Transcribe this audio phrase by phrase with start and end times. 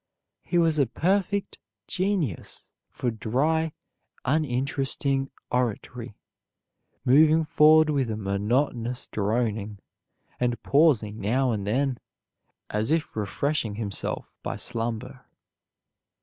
[0.41, 3.71] He was a perfect genius for dry
[4.25, 6.15] uninteresting oratory,
[7.05, 9.77] moving forward with a monotonous droning,
[10.39, 11.99] and pausing now and then
[12.71, 15.23] as if refreshing himself by slumber.